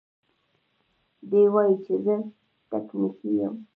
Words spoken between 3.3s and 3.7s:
يم.